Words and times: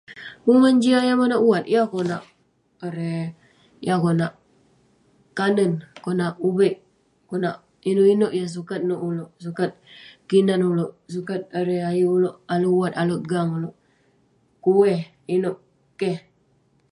Penguman 0.43 0.75
jiak 0.83 1.03
yah 1.07 1.17
monak 1.19 1.41
wat 1.47 1.65
yah 1.73 1.85
konak 1.93 2.23
erei- 2.85 3.35
yah 3.87 3.97
konak 4.03 4.33
kanen, 5.37 5.71
konak 6.03 6.33
uveik, 6.47 6.75
konak 7.29 7.55
inouk-inouk 7.89 8.33
yah 8.37 8.49
sukat 8.55 8.79
nouk 8.87 9.01
ulouk, 9.09 9.31
sukat 9.45 9.71
kinan 10.29 10.61
ulouk. 10.69 10.91
Sukat 11.13 11.41
erei 11.59 11.81
ayuk 11.91 12.13
ulouk 12.17 12.37
ale'erk 12.53 12.77
wat 12.81 12.93
ale'erk 13.01 13.25
gang 13.31 13.49
ulouk. 13.57 13.75
Kueh, 14.63 15.01
inouk. 15.35 15.57
Keh. 15.99 16.17